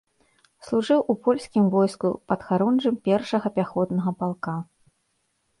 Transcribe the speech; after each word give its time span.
Служыў 0.67 1.03
у 1.13 1.15
польскім 1.27 1.67
войску 1.75 2.09
падхарунжым 2.31 2.95
першага 3.09 3.47
пяхотнага 3.59 4.11
палка. 4.23 4.57